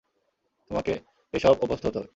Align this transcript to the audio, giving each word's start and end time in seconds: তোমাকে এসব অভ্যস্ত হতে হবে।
তোমাকে 0.71 0.93
এসব 1.33 1.55
অভ্যস্ত 1.61 1.83
হতে 1.85 1.97
হবে। 1.99 2.09